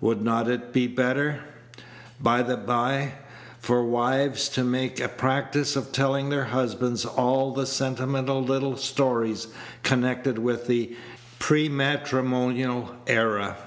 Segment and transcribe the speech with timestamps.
[0.00, 1.44] Would it not be better,
[2.20, 3.12] by the by,
[3.60, 9.46] for wives to make a practice of telling their husbands all the sentimental little stories
[9.84, 10.96] connected with the
[11.38, 13.58] prematrimonial era?